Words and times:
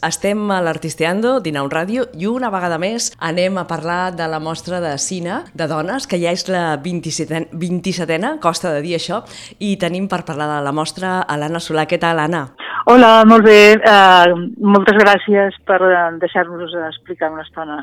Estem 0.00 0.46
a 0.48 0.62
l'Artisteando, 0.64 1.34
Dinaun 1.44 1.68
Ràdio, 1.68 2.06
i 2.16 2.24
una 2.24 2.48
vegada 2.48 2.78
més 2.80 3.10
anem 3.20 3.58
a 3.60 3.66
parlar 3.68 4.14
de 4.16 4.24
la 4.32 4.38
mostra 4.40 4.78
de 4.80 4.94
cine 4.96 5.42
de 5.52 5.66
dones, 5.68 6.06
que 6.08 6.16
ja 6.22 6.32
és 6.32 6.46
la 6.48 6.78
27a, 6.80 7.42
27a 7.52 8.30
costa 8.40 8.72
de 8.72 8.80
dir 8.80 8.94
això, 8.96 9.20
i 9.60 9.74
tenim 9.76 10.08
per 10.08 10.22
parlar 10.24 10.48
de 10.54 10.64
la 10.64 10.72
mostra 10.72 11.18
a 11.20 11.36
l'Anna 11.36 11.60
Solà. 11.60 11.84
Què 11.84 12.00
tal, 12.00 12.24
Anna? 12.24 12.46
Hola, 12.86 13.24
molt 13.28 13.44
bé. 13.44 13.76
Uh, 13.76 14.46
moltes 14.64 14.96
gràcies 14.96 15.56
per 15.68 15.78
deixar-nos 16.22 16.72
explicar 16.88 17.30
una 17.32 17.44
estona 17.44 17.78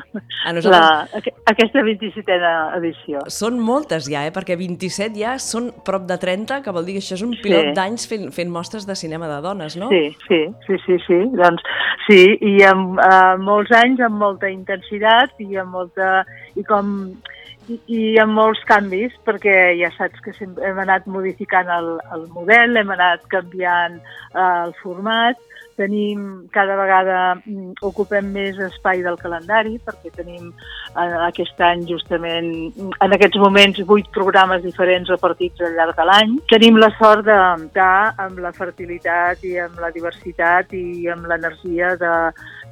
A 0.46 0.52
nosaltres... 0.56 0.72
la, 0.74 1.34
aquesta 1.52 1.84
27a 1.86 2.52
edició. 2.80 3.22
Són 3.30 3.60
moltes 3.62 4.08
ja, 4.10 4.24
eh? 4.26 4.32
perquè 4.34 4.56
27 4.58 5.14
ja 5.20 5.36
són 5.42 5.70
prop 5.86 6.08
de 6.08 6.18
30, 6.18 6.62
que 6.64 6.74
vol 6.74 6.88
dir 6.88 6.98
que 6.98 7.04
això 7.04 7.18
és 7.18 7.24
un 7.26 7.36
pilot 7.38 7.70
Sí. 7.70 7.74
d'anys 7.78 8.08
fent, 8.10 8.28
fent 8.34 8.50
mostres 8.50 8.86
de 8.88 8.96
cinema 8.96 9.28
de 9.30 9.40
dones, 9.44 9.76
no? 9.76 9.88
Sí, 9.92 10.16
sí, 10.26 10.42
sí, 10.66 10.78
sí, 10.86 10.98
sí. 11.06 11.20
Doncs 11.38 11.62
sí, 12.08 12.20
i 12.40 12.54
amb 12.66 12.98
uh, 12.98 13.34
molts 13.42 13.72
anys, 13.76 14.00
amb 14.04 14.18
molta 14.18 14.50
intensitat 14.50 15.34
i 15.44 15.56
amb 15.60 15.74
molta... 15.78 16.24
i 16.58 16.64
com 16.66 17.12
i, 17.68 17.78
i 17.94 18.02
amb 18.22 18.36
molts 18.38 18.62
canvis, 18.68 19.14
perquè 19.26 19.56
ja 19.80 19.90
saps 19.96 20.22
que 20.24 20.34
hem 20.40 20.80
anat 20.84 21.06
modificant 21.10 21.70
el, 21.72 21.94
el 22.16 22.26
model, 22.34 22.76
hem 22.80 22.94
anat 22.96 23.26
canviant 23.32 24.00
eh, 24.00 24.48
el 24.64 24.74
format, 24.82 25.38
tenim 25.78 26.48
cada 26.50 26.74
vegada 26.76 27.18
mm, 27.38 27.78
ocupem 27.86 28.32
més 28.34 28.58
espai 28.66 29.04
del 29.06 29.16
calendari 29.20 29.76
perquè 29.86 30.10
tenim 30.16 30.50
eh, 30.50 31.16
aquest 31.28 31.62
any 31.62 31.84
justament 31.88 32.50
mm, 32.72 32.96
en 33.06 33.14
aquests 33.14 33.38
moments 33.40 33.80
vuit 33.86 34.10
programes 34.16 34.64
diferents 34.66 35.12
repartits 35.14 35.62
al 35.62 35.78
llarg 35.78 35.96
de 35.96 36.08
l'any. 36.10 36.36
Tenim 36.50 36.80
la 36.82 36.90
sort 36.98 37.28
de 37.28 37.38
amb 38.26 38.42
la 38.42 38.52
fertilitat 38.56 39.44
i 39.46 39.56
amb 39.62 39.78
la 39.80 39.92
diversitat 39.94 40.74
i 40.74 41.06
amb 41.14 41.30
l'energia 41.30 41.94
de, 42.02 42.14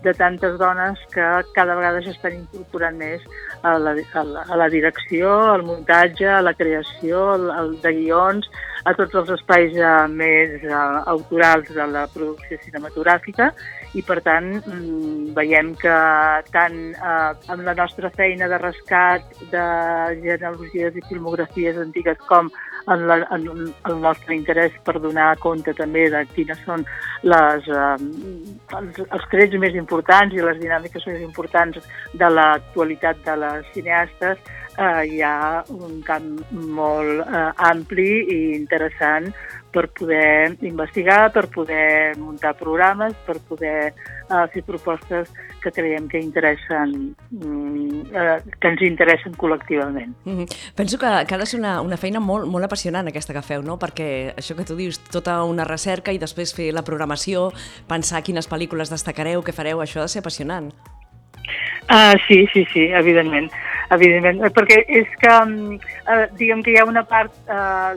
de 0.02 0.12
tantes 0.14 0.58
dones 0.58 0.98
que 1.12 1.24
cada 1.54 1.74
vegada 1.74 2.02
s'estan 2.04 2.36
incorporant 2.38 2.96
més 3.00 3.24
a 3.62 3.76
la, 3.78 3.94
a, 3.96 4.24
la, 4.24 4.44
a 4.46 4.58
la 4.60 4.68
direcció, 4.72 5.32
al 5.54 5.64
muntatge, 5.66 6.28
a 6.30 6.42
la 6.44 6.54
creació, 6.54 7.22
al, 7.34 7.74
de 7.82 7.92
guions, 7.96 8.48
a 8.86 8.94
tots 8.94 9.16
els 9.22 9.32
espais 9.34 9.74
eh, 9.74 9.94
més 10.12 10.62
eh, 10.62 10.76
autorals 11.12 11.72
de 11.74 11.88
la 11.90 12.06
producció 12.12 12.60
cinematogràfica. 12.62 13.50
I 13.96 14.02
per 14.06 14.20
tant 14.22 14.50
mm, 14.60 15.32
veiem 15.36 15.72
que 15.80 15.96
tant 16.52 16.78
eh, 16.94 17.50
amb 17.54 17.66
la 17.66 17.74
nostra 17.74 18.12
feina 18.14 18.50
de 18.52 18.60
rescat 18.62 19.26
de 19.50 19.66
genealogies 20.22 20.98
i 21.00 21.06
filmografies 21.08 21.80
antigues 21.82 22.20
com 22.30 22.52
en, 22.86 23.06
la, 23.08 23.18
en 23.34 23.48
el 23.90 24.00
nostre 24.00 24.34
interès 24.36 24.74
per 24.86 24.98
donar 25.02 25.34
compte 25.42 25.74
també 25.76 26.06
de 26.12 26.22
quines 26.34 26.60
són 26.66 26.84
les, 27.26 27.66
eh, 27.68 27.96
els, 28.78 29.00
els 29.06 29.26
trets 29.32 29.58
més 29.62 29.74
importants 29.78 30.34
i 30.34 30.44
les 30.44 30.60
dinàmiques 30.62 31.06
més 31.10 31.24
importants 31.24 31.80
de 32.14 32.30
l'actualitat 32.30 33.22
de 33.26 33.36
les 33.42 33.72
cineastes, 33.74 34.40
eh, 34.78 35.02
hi 35.10 35.22
ha 35.22 35.64
un 35.72 36.00
camp 36.06 36.32
molt 36.52 37.22
eh, 37.26 37.46
ampli 37.70 38.10
i 38.24 38.40
interessant 38.56 39.32
per 39.76 39.90
poder 39.92 40.56
investigar, 40.64 41.30
per 41.32 41.50
poder 41.52 42.16
muntar 42.16 42.54
programes, 42.56 43.12
per 43.26 43.36
poder 43.44 43.92
eh, 43.92 44.46
fer 44.54 44.62
propostes 44.64 45.28
que 45.60 45.72
creiem 45.74 46.06
que 46.08 46.22
interessen, 46.22 47.12
mm, 47.28 48.06
eh, 48.08 48.38
que 48.56 48.70
ens 48.72 48.84
interessen 48.88 49.36
col·lectivament. 49.36 50.14
Mm 50.24 50.38
-hmm. 50.38 50.72
Penso 50.74 50.96
que, 50.98 51.10
que 51.26 51.34
ha 51.34 51.38
de 51.38 51.46
ser 51.46 51.60
una, 51.60 51.82
una 51.82 51.98
feina 51.98 52.20
molt, 52.20 52.46
molt 52.48 52.64
apassionant 52.64 53.06
aquesta 53.06 53.34
que 53.34 53.42
feu, 53.42 53.62
no? 53.62 53.78
perquè 53.78 54.32
això 54.34 54.56
que 54.56 54.64
tu 54.64 54.76
dius, 54.76 54.98
tota 55.10 55.42
una 55.44 55.64
recerca 55.64 56.12
i 56.12 56.18
després 56.18 56.54
fer 56.54 56.72
la 56.72 56.82
programació, 56.82 57.52
pensar 57.86 58.22
quines 58.22 58.48
pel·lícules 58.48 58.90
destacareu, 58.90 59.42
què 59.42 59.52
fareu, 59.52 59.82
això 59.82 60.00
ha 60.00 60.08
de 60.08 60.08
ser 60.08 60.20
apassionant. 60.20 60.72
Uh, 61.86 62.16
sí, 62.26 62.48
sí, 62.52 62.64
sí, 62.72 62.88
evidentment, 62.90 63.50
evidentment, 63.90 64.42
Eh, 64.44 64.50
perquè 64.50 64.84
és 64.88 65.08
que, 65.20 65.32
uh, 65.32 66.26
diguem 66.38 66.62
que 66.62 66.72
hi 66.72 66.78
ha 66.78 66.84
una 66.84 67.04
part, 67.04 67.32
uh, 67.48 67.94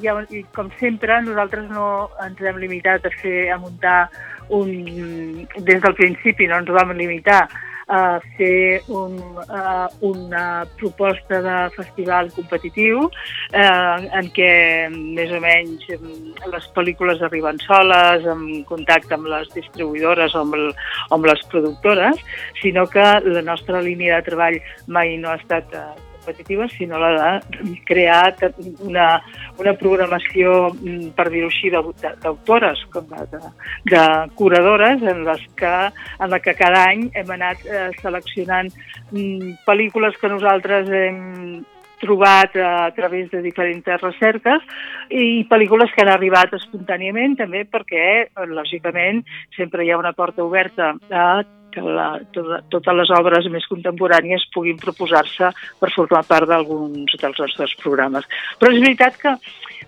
hi 0.00 0.08
ha, 0.08 0.14
i 0.30 0.44
com 0.54 0.70
sempre, 0.80 1.20
nosaltres 1.22 1.70
no 1.70 2.10
ens 2.24 2.40
hem 2.40 2.58
limitat 2.58 3.06
a 3.06 3.10
fer, 3.22 3.50
a 3.52 3.58
muntar 3.58 4.08
un, 4.48 5.46
des 5.58 5.80
del 5.82 5.94
principi 5.94 6.46
no 6.46 6.58
ens 6.62 6.70
vam 6.72 6.92
limitar 6.96 7.48
a 7.88 8.20
fer 8.36 8.82
un, 8.88 9.16
uh, 9.48 9.88
una 10.04 10.66
proposta 10.76 11.40
de 11.40 11.56
festival 11.76 12.30
competitiu 12.36 13.06
eh, 13.52 14.08
en 14.20 14.28
què 14.36 14.50
més 14.92 15.32
o 15.32 15.40
menys 15.40 15.86
mm, 15.96 16.50
les 16.52 16.66
pel·lícules 16.76 17.22
arriben 17.24 17.60
soles, 17.64 18.26
en 18.28 18.44
contacte 18.68 19.16
amb 19.16 19.30
les 19.32 19.48
distribuïdores 19.56 20.36
o 20.36 20.44
amb, 20.44 20.58
el, 20.58 20.68
amb 21.16 21.30
les 21.30 21.46
productores, 21.48 22.20
sinó 22.60 22.84
que 22.92 23.06
la 23.24 23.44
nostra 23.46 23.80
línia 23.84 24.18
de 24.18 24.28
treball 24.28 24.60
mai 24.86 25.16
no 25.16 25.32
ha 25.32 25.40
estat 25.40 25.72
eh, 25.72 26.07
competitiva, 26.28 26.68
sinó 26.68 26.98
la 26.98 27.40
de 27.40 27.82
crear 27.84 28.36
una, 28.80 29.22
una 29.58 29.72
programació, 29.74 30.70
mm, 30.74 31.14
per 31.16 31.28
dir-ho 31.30 31.48
així, 31.48 31.70
d'autores, 31.70 32.84
com 32.92 33.06
de, 33.08 33.24
de, 33.32 33.40
de 33.84 34.04
curadores, 34.34 35.02
en 35.02 35.24
les 35.24 35.42
que, 35.56 35.74
en 36.20 36.30
la 36.30 36.40
que 36.40 36.54
cada 36.54 36.84
any 36.90 37.08
hem 37.14 37.30
anat 37.30 37.64
eh, 37.64 37.88
seleccionant 38.02 38.68
mm, 39.10 39.64
pel·lícules 39.66 40.18
que 40.20 40.28
nosaltres 40.28 40.88
hem 40.90 41.64
trobat 42.00 42.54
eh, 42.56 42.62
a 42.62 42.90
través 42.94 43.30
de 43.30 43.40
diferents 43.42 43.88
recerques 44.02 44.62
i 45.10 45.46
pel·lícules 45.50 45.90
que 45.94 46.04
han 46.04 46.12
arribat 46.12 46.52
espontàniament 46.54 47.38
també 47.40 47.64
perquè, 47.64 48.28
lògicament, 48.52 49.24
sempre 49.56 49.84
hi 49.84 49.90
ha 49.90 49.98
una 49.98 50.12
porta 50.12 50.44
oberta 50.44 50.92
a 51.10 51.30
que 51.72 51.82
la, 51.84 52.18
tota, 52.32 52.60
totes 52.72 52.96
les 52.96 53.10
obres 53.18 53.48
més 53.52 53.66
contemporànies 53.70 54.46
puguin 54.54 54.78
proposar-se 54.80 55.50
per 55.80 55.90
formar 55.94 56.24
part 56.28 56.48
d'alguns 56.48 57.12
dels 57.20 57.38
nostres 57.44 57.74
programes. 57.82 58.24
Però 58.58 58.72
és 58.72 58.80
veritat 58.82 59.18
que 59.20 59.34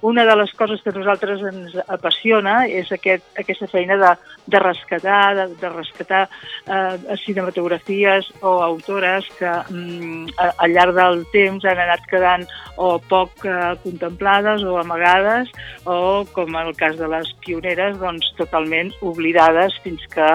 una 0.06 0.24
de 0.24 0.34
les 0.38 0.52
coses 0.56 0.80
que 0.80 0.92
a 0.92 0.96
nosaltres 0.96 1.42
ens 1.50 1.74
apassiona 1.92 2.62
és 2.68 2.88
aquest, 2.94 3.24
aquesta 3.40 3.66
feina 3.68 3.96
de, 4.00 4.12
de 4.48 4.60
rescatar, 4.62 5.34
de, 5.36 5.46
de 5.60 5.68
rescatar 5.74 6.22
eh, 6.66 7.16
cinematografies 7.24 8.30
o 8.40 8.60
autores 8.62 9.26
que 9.38 9.50
mm, 9.68 10.30
a- 10.38 10.52
al 10.64 10.72
llarg 10.72 10.94
del 10.96 11.24
temps 11.32 11.64
han 11.68 11.78
anat 11.84 12.06
quedant 12.10 12.46
o 12.80 12.94
poc 13.10 13.44
eh, 13.44 13.74
contemplades 13.82 14.62
o 14.64 14.78
amagades 14.80 15.50
o, 15.84 16.24
com 16.32 16.54
en 16.56 16.70
el 16.70 16.76
cas 16.76 16.96
de 16.96 17.08
les 17.10 17.32
pioneres, 17.44 17.98
doncs 18.00 18.30
totalment 18.38 18.92
oblidades 19.02 19.76
fins 19.84 20.04
que 20.14 20.30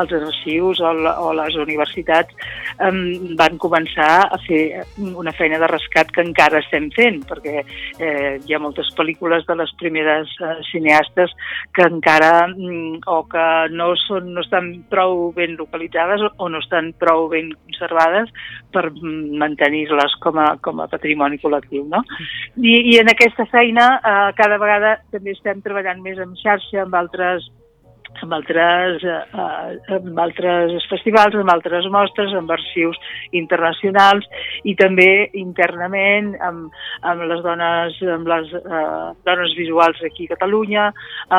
els 0.00 0.12
arxius 0.20 0.80
o, 0.80 0.89
o 0.90 1.32
les 1.36 1.56
universitats 1.60 2.34
eh, 2.78 2.90
van 3.38 3.58
començar 3.62 4.10
a 4.26 4.38
fer 4.46 4.84
una 4.98 5.32
feina 5.36 5.60
de 5.62 5.68
rescat 5.70 6.10
que 6.14 6.24
encara 6.24 6.60
estem 6.62 6.90
fent, 6.96 7.22
perquè 7.28 7.62
eh, 7.62 8.38
hi 8.44 8.54
ha 8.54 8.62
moltes 8.62 8.90
pel·lícules 8.98 9.46
de 9.48 9.56
les 9.60 9.72
primeres 9.80 10.32
eh, 10.40 10.56
cineastes 10.70 11.34
que 11.76 11.86
encara 11.86 12.48
mm, 12.48 13.02
o 13.10 13.20
que 13.30 13.46
no, 13.74 13.92
són, 14.06 14.32
no 14.34 14.44
estan 14.44 14.72
prou 14.90 15.30
ben 15.36 15.56
localitzades 15.60 16.24
o 16.36 16.48
no 16.48 16.62
estan 16.62 16.92
prou 17.00 17.28
ben 17.32 17.52
conservades 17.66 18.32
per 18.74 18.88
mm, 18.90 19.38
mantenir-les 19.40 20.18
com, 20.24 20.38
a, 20.40 20.54
com 20.62 20.82
a 20.82 20.88
patrimoni 20.90 21.40
col·lectiu. 21.42 21.86
No? 21.90 22.02
I, 22.56 22.76
I 22.94 22.98
en 23.02 23.12
aquesta 23.12 23.46
feina 23.52 23.92
eh, 23.98 24.28
cada 24.38 24.60
vegada 24.62 24.98
també 25.14 25.34
estem 25.36 25.62
treballant 25.64 26.02
més 26.04 26.20
en 26.20 26.36
xarxa 26.40 26.84
amb 26.84 26.96
altres 26.98 27.48
amb 28.22 28.34
altres, 28.36 29.02
eh, 29.04 29.94
amb 29.96 30.18
altres 30.20 30.86
festivals, 30.90 31.36
amb 31.38 31.52
altres 31.52 31.86
mostres, 31.92 32.34
amb 32.36 32.50
arxius 32.50 32.98
internacionals 33.36 34.26
i 34.64 34.74
també 34.78 35.30
internament 35.40 36.34
amb, 36.46 36.74
amb 37.06 37.24
les 37.30 37.42
dones, 37.46 37.96
amb 38.16 38.30
les 38.30 38.52
eh, 38.58 38.82
dones 39.28 39.54
visuals 39.58 40.02
aquí 40.06 40.26
a 40.28 40.34
Catalunya, 40.34 40.88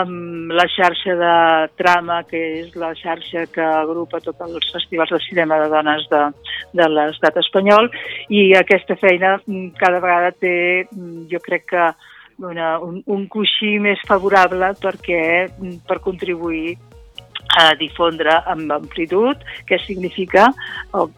amb 0.02 0.54
la 0.58 0.68
xarxa 0.76 1.16
de 1.20 1.36
Trama, 1.80 2.22
que 2.30 2.42
és 2.62 2.76
la 2.80 2.94
xarxa 2.98 3.46
que 3.53 3.66
agrupa 3.66 4.22
tots 4.24 4.42
els 4.48 4.72
festivals 4.74 5.14
de 5.14 5.22
cinema 5.28 5.59
de 5.62 5.70
dones 5.72 6.08
de, 6.12 6.24
de 6.79 6.88
l'estat 6.96 7.38
espanyol, 7.44 7.91
i 8.29 8.52
aquesta 8.58 8.97
feina 9.02 9.38
mm, 9.46 9.76
cada 9.79 10.02
vegada 10.03 10.32
té, 10.32 10.88
mm, 10.90 11.28
jo 11.32 11.41
crec 11.44 11.70
que 11.72 11.91
una, 12.43 12.79
un, 12.79 13.03
un 13.05 13.28
coixí 13.28 13.78
més 13.79 13.99
favorable 14.08 14.73
perquè, 14.82 15.49
mm, 15.58 15.84
per 15.88 15.99
contribuir 16.02 16.78
a 17.58 17.73
difondre 17.76 18.32
amb 18.47 18.72
amplitud 18.72 19.41
què 19.67 19.76
significa 19.84 20.53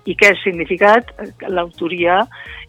i 0.09 0.15
què 0.17 0.31
ha 0.31 0.37
significat 0.41 1.11
l'autoria 1.47 2.23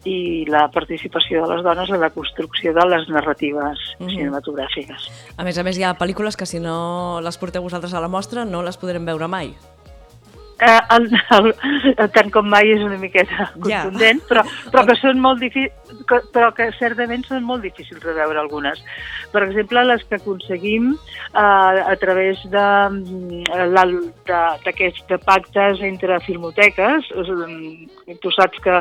i 0.05 0.45
la 0.49 0.67
participació 0.73 1.41
de 1.41 1.55
les 1.55 1.63
dones 1.65 1.89
en 1.89 1.99
la 1.99 2.11
construcció 2.13 2.73
de 2.73 2.85
les 2.85 3.09
narratives 3.09 3.79
Mhm. 3.99 4.09
cinematogràfiques. 4.09 5.09
A 5.37 5.43
més 5.43 5.57
a 5.57 5.63
més, 5.63 5.77
hi 5.79 5.83
ha 5.83 5.97
pel·lícules 5.97 6.37
que 6.37 6.45
si 6.45 6.59
no 6.59 7.21
les 7.21 7.37
porteu 7.37 7.63
vosaltres 7.63 7.93
a 7.93 8.01
la 8.01 8.07
mostra 8.07 8.45
no 8.45 8.61
les 8.61 8.77
podrem 8.77 9.05
veure 9.05 9.27
mai. 9.27 9.55
Eh, 10.59 10.79
el, 10.95 11.09
el, 11.37 11.53
el, 11.97 12.09
tant 12.15 12.31
com 12.33 12.47
mai 12.49 12.71
és 12.75 12.81
una 12.85 12.99
miqueta 13.01 13.49
contundent, 13.55 14.19
ja. 14.21 14.27
però, 14.29 14.41
però 14.71 14.85
que 14.89 14.95
són 15.01 15.19
molt 15.23 15.39
difícils, 15.43 15.73
però 16.35 16.51
que 16.55 16.69
certament 16.79 17.23
són 17.27 17.43
molt 17.47 17.61
difícils 17.65 18.01
de 18.03 18.13
veure 18.17 18.39
algunes. 18.41 18.77
Per 19.33 19.43
exemple, 19.43 19.83
les 19.89 20.03
que 20.07 20.15
aconseguim 20.19 20.93
eh, 20.95 20.99
a 21.35 21.95
través 22.01 22.37
d'aquests 24.25 25.01
pactes 25.25 25.81
entre 25.85 26.19
filmoteques, 26.25 27.01
tu 28.21 28.29
saps 28.31 28.57
que 28.63 28.75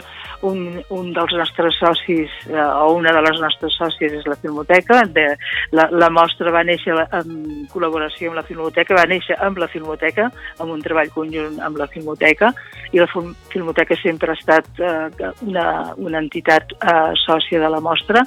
un, 0.47 0.83
un 0.95 1.13
dels 1.17 1.33
nostres 1.39 1.75
socis 1.81 2.31
eh, 2.49 2.61
o 2.61 2.93
una 2.99 3.13
de 3.13 3.23
les 3.25 3.41
nostres 3.41 3.75
sòcies 3.79 4.13
és 4.21 4.27
la 4.29 4.37
Filmoteca, 4.41 5.03
de, 5.17 5.27
la, 5.73 5.89
la 5.93 6.11
mostra 6.13 6.53
va 6.55 6.65
néixer 6.67 6.95
en 7.05 7.67
col·laboració 7.73 8.31
amb 8.31 8.41
la 8.41 8.47
Filmoteca, 8.47 8.97
va 8.99 9.07
néixer 9.11 9.39
amb 9.43 9.59
la 9.63 9.71
Filmoteca, 9.73 10.29
amb 10.61 10.75
un 10.75 10.83
treball 10.85 11.13
conjunt 11.15 11.61
amb 11.65 11.81
la 11.81 11.89
Filmoteca, 11.91 12.53
i 12.95 13.01
la 13.01 13.09
Filmoteca 13.11 13.97
sempre 13.99 14.31
ha 14.31 14.39
estat 14.39 14.69
eh, 14.79 15.31
una, 15.47 15.95
una 15.97 16.21
entitat 16.23 16.75
eh, 16.77 17.13
sòcia 17.25 17.61
de 17.63 17.71
la 17.73 17.81
mostra, 17.83 18.23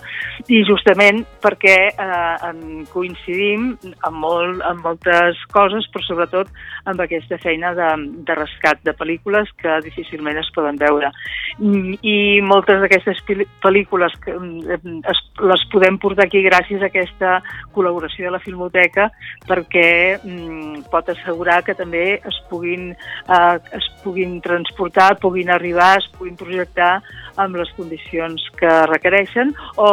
i 0.52 0.64
justament 0.68 1.24
perquè 1.44 1.78
eh, 1.92 2.50
en 2.50 2.86
coincidim 2.92 3.70
amb, 4.08 4.18
molt, 4.24 4.64
amb 4.68 4.84
moltes 4.86 5.40
coses, 5.54 5.88
però 5.94 6.06
sobretot 6.06 6.52
amb 6.88 7.04
aquesta 7.04 7.40
feina 7.44 7.74
de, 7.78 7.90
de 8.28 8.38
rescat 8.38 8.84
de 8.88 8.96
pel·lícules 8.98 9.52
que 9.62 9.80
difícilment 9.86 10.40
es 10.42 10.52
poden 10.56 10.80
veure. 10.80 11.12
I 11.58 12.18
moltes 12.46 12.82
d'aquestes 12.84 13.24
pel·lícules 13.64 14.14
que 14.24 14.36
mm, 14.36 15.02
es, 15.12 15.24
les 15.48 15.64
podem 15.72 15.98
portar 16.02 16.28
aquí 16.28 16.44
gràcies 16.46 16.82
a 16.82 16.90
aquesta 16.92 17.38
col·laboració 17.76 18.28
de 18.28 18.36
la 18.36 18.44
Filmoteca 18.44 19.10
perquè 19.48 19.90
mm, 20.18 20.88
pot 20.92 21.10
assegurar 21.14 21.62
que 21.66 21.76
també 21.78 22.06
es 22.18 22.40
puguin, 22.52 22.92
eh, 23.28 23.78
es 23.78 23.88
puguin 24.04 24.40
transportar, 24.42 25.18
puguin 25.20 25.50
arribar, 25.52 25.98
es 26.00 26.08
puguin 26.18 26.38
projectar 26.40 27.02
amb 27.38 27.58
les 27.60 27.70
condicions 27.78 28.42
que 28.58 28.70
requereixen 28.90 29.54
o 29.78 29.90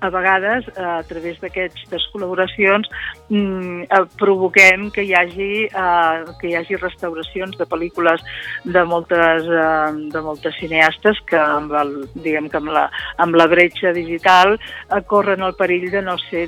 a 0.00 0.10
vegades 0.14 0.66
a 0.78 1.00
través 1.08 1.40
d'aquestes 1.42 2.06
col·laboracions 2.12 2.88
mm, 3.28 3.86
eh, 3.88 4.02
provoquem 4.20 4.88
que 4.94 5.04
hi 5.06 5.14
hagi 5.18 5.50
eh, 5.66 6.34
que 6.40 6.50
hi 6.50 6.56
hagi 6.58 6.78
restauracions 6.78 7.58
de 7.58 7.66
pel·lícules 7.70 8.22
de 8.64 8.84
moltes, 8.86 9.48
eh, 9.48 9.90
de 10.14 10.24
moltes 10.24 10.58
cineastes 10.60 11.18
que 11.28 11.40
amb, 11.40 11.74
el, 11.82 11.94
diguem 12.14 12.48
que 12.50 12.60
amb, 12.62 12.70
la, 12.76 12.86
amb 13.18 13.38
la 13.38 13.48
bretxa 13.50 13.94
digital 13.96 14.54
eh, 14.54 15.02
corren 15.10 15.42
el 15.42 15.56
perill 15.58 15.90
de 15.90 16.04
no 16.04 16.16
ser 16.28 16.46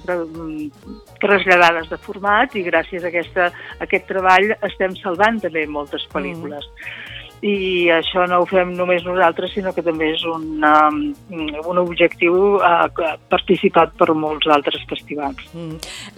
traslladades 1.20 1.90
de 1.90 1.98
format 2.06 2.54
i 2.54 2.64
gràcies 2.66 3.02
a, 3.02 3.10
aquesta, 3.10 3.50
a 3.50 3.84
aquest 3.88 4.06
treball 4.10 4.52
estem 4.60 4.94
salvant 5.02 5.42
també 5.42 5.66
moltes 5.66 6.06
pel·lícules. 6.12 6.25
Mm 6.34 7.14
i 7.44 7.88
això 7.92 8.24
no 8.28 8.40
ho 8.40 8.46
fem 8.48 8.72
només 8.76 9.04
nosaltres, 9.04 9.52
sinó 9.52 9.72
que 9.76 9.84
també 9.84 10.08
és 10.14 10.24
un, 10.30 10.64
un 10.64 11.80
objectiu 11.82 12.56
eh, 12.64 13.12
participat 13.30 13.92
per 13.98 14.14
molts 14.16 14.48
altres 14.48 14.86
festivals. 14.88 15.44
Mm. 15.52 15.76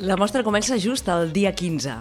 La 0.09 0.19
mostra 0.21 0.45
comença 0.47 0.79
just 0.79 1.09
el 1.11 1.33
dia 1.35 1.53
15. 1.53 1.99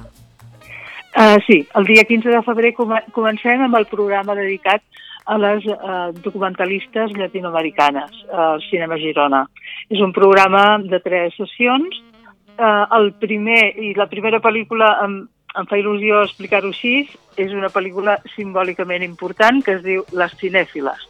Uh, 1.17 1.39
sí, 1.47 1.63
el 1.73 1.87
dia 1.89 2.03
15 2.05 2.29
de 2.29 2.43
febrer 2.45 2.75
comencem 2.77 3.63
amb 3.65 3.77
el 3.79 3.87
programa 3.89 4.35
dedicat 4.37 4.83
a 5.25 5.37
les 5.41 5.65
uh, 5.65 6.11
documentalistes 6.21 7.15
llatinoamericanes 7.17 8.19
al 8.29 8.61
Cinema 8.69 8.99
Girona. 9.01 9.47
És 9.89 10.03
un 10.03 10.13
programa 10.13 10.77
de 10.83 10.99
tres 11.01 11.33
sessions. 11.39 12.03
Uh, 12.57 12.85
el 12.99 13.11
primer 13.17 13.63
i 13.81 13.95
la 13.97 14.07
primera 14.11 14.39
pel·lícula 14.41 14.91
em, 15.07 15.17
em 15.57 15.65
fa 15.69 15.79
il·lusió 15.79 16.23
explicar-ho 16.25 16.69
així, 16.73 17.07
és 17.37 17.53
una 17.53 17.69
pel·lícula 17.69 18.17
simbòlicament 18.33 19.03
important 19.05 19.61
que 19.63 19.75
es 19.77 19.83
diu 19.85 20.03
Les 20.17 20.33
cinèfiles 20.39 21.03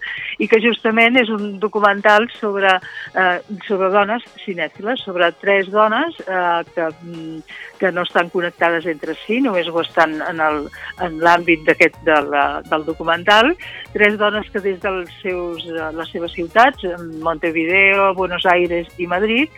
i 0.44 0.48
que 0.52 0.60
justament 0.62 1.16
és 1.18 1.32
un 1.34 1.56
documental 1.62 2.28
sobre, 2.36 2.74
eh, 3.16 3.38
sobre 3.66 3.90
dones 3.94 4.26
cinèfiles, 4.44 5.02
sobre 5.06 5.32
tres 5.40 5.72
dones 5.72 6.20
eh, 6.28 6.64
que, 6.76 6.90
mm, 6.92 7.40
que 7.80 7.92
no 7.92 8.04
estan 8.04 8.30
connectades 8.30 8.86
entre 8.86 9.16
si, 9.24 9.40
només 9.42 9.70
ho 9.70 9.82
estan 9.82 10.20
en 10.22 11.18
l'àmbit 11.24 11.64
d'aquest 11.66 11.98
de 12.04 12.20
del 12.68 12.86
documental, 12.86 13.54
tres 13.94 14.18
dones 14.18 14.50
que 14.52 14.60
des 14.60 14.80
seus, 15.22 15.66
eh, 15.66 15.90
les 15.96 16.12
seves 16.12 16.34
ciutats, 16.34 16.84
Montevideo, 17.24 18.14
Buenos 18.14 18.46
Aires 18.46 18.88
i 18.98 19.08
Madrid, 19.08 19.50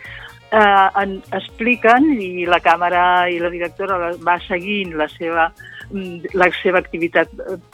eh, 0.52 0.88
en, 1.02 1.18
expliquen 1.36 2.12
i 2.20 2.46
la 2.46 2.60
càmera 2.64 3.28
i 3.30 3.38
la 3.42 3.50
directora 3.52 4.14
va 4.20 4.38
seguint 4.46 4.96
la 4.98 5.08
seva 5.16 5.50
la 5.90 6.46
seva 6.60 6.78
activitat 6.78 7.32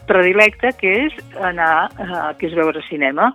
predilecta, 0.08 0.70
que 0.80 0.92
és 1.06 1.16
anar, 1.44 1.90
eh, 2.00 2.32
que 2.38 2.48
és 2.48 2.54
veure 2.56 2.80
cinema 2.88 3.32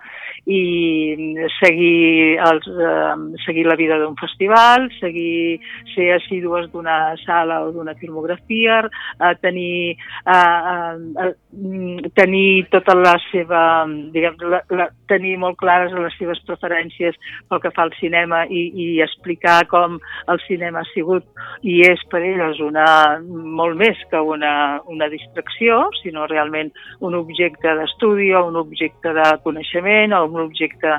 i 0.49 1.45
seguir, 1.59 2.39
els, 2.41 2.65
eh, 2.65 3.37
seguir 3.45 3.65
la 3.67 3.75
vida 3.75 3.97
d'un 3.99 4.15
festival, 4.17 4.89
seguir 4.99 5.59
ser 5.93 6.13
assídues 6.15 6.71
d'una 6.71 7.15
sala 7.25 7.61
o 7.65 7.71
d'una 7.71 7.93
filmografia, 7.95 8.81
eh, 9.19 9.35
tenir, 9.41 9.97
eh, 10.25 10.95
eh, 11.25 12.09
tenir 12.15 12.67
tota 12.71 12.95
la 12.95 13.17
seva, 13.31 13.85
diguem, 13.85 14.35
la, 14.49 14.63
la, 14.69 14.89
tenir 15.07 15.37
molt 15.37 15.59
clares 15.61 15.93
les 15.93 16.17
seves 16.17 16.41
preferències 16.47 17.17
pel 17.49 17.61
que 17.61 17.71
fa 17.75 17.85
al 17.85 17.93
cinema 17.99 18.45
i, 18.49 18.71
i 18.73 18.87
explicar 19.01 19.67
com 19.69 19.99
el 20.27 20.41
cinema 20.47 20.81
ha 20.81 20.89
sigut 20.93 21.27
i 21.61 21.81
és 21.85 22.01
per 22.09 22.23
elles 22.25 22.59
una, 22.63 23.19
molt 23.21 23.77
més 23.77 23.99
que 24.09 24.17
una, 24.17 24.81
una 24.89 25.09
distracció, 25.11 25.83
sinó 26.01 26.25
realment 26.25 26.71
un 26.99 27.15
objecte 27.19 27.75
d'estudi 27.77 28.31
o 28.33 28.47
un 28.49 28.57
objecte 28.57 29.13
de 29.13 29.27
coneixement 29.45 30.15
o 30.17 30.25
un 30.31 30.41
objecte 30.45 30.95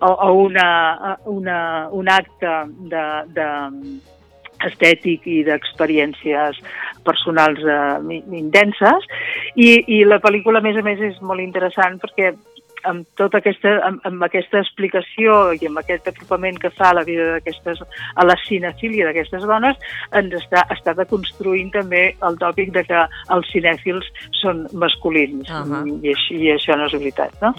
o, 0.00 0.10
o 0.10 0.32
una, 0.46 0.68
una, 1.26 1.58
un 1.92 2.08
acte 2.08 2.52
de, 2.92 3.06
de 3.36 3.48
estètic 4.64 5.26
i 5.28 5.42
d'experiències 5.46 6.60
personals 7.06 7.60
eh, 7.62 8.20
intenses. 8.38 9.08
I, 9.54 9.70
i 9.98 10.02
la 10.08 10.20
pel·lícula 10.22 10.62
a 10.62 10.66
més 10.66 10.78
a 10.78 10.84
més 10.86 11.02
és 11.02 11.18
molt 11.22 11.44
interessant 11.44 12.00
perquè 12.02 12.32
amb 12.88 13.06
tota 13.18 13.40
aquesta, 13.42 13.72
amb, 13.86 14.00
amb 14.08 14.24
aquesta 14.26 14.60
explicació 14.62 15.36
i 15.56 15.68
amb 15.68 15.80
aquest 15.82 16.08
apropament 16.10 16.58
que 16.62 16.70
fa 16.76 16.90
a 16.90 16.96
la 17.00 17.04
vida 17.06 17.26
d'aquestes, 17.34 17.82
a 18.14 18.26
la 18.26 18.36
cinefília 18.44 19.08
d'aquestes 19.08 19.46
dones, 19.48 19.78
ens 20.20 20.36
està, 20.40 20.64
està 20.74 20.94
deconstruint 20.98 21.72
també 21.74 22.04
el 22.28 22.38
tòpic 22.40 22.72
de 22.76 22.84
que 22.88 23.04
els 23.36 23.52
cinèfils 23.52 24.08
són 24.40 24.66
masculins. 24.72 25.50
Uh 25.50 25.62
-huh. 25.66 25.84
I, 26.02 26.14
I 26.38 26.52
això 26.54 26.76
no 26.76 26.86
és 26.86 26.92
veritat, 26.92 27.32
no? 27.42 27.54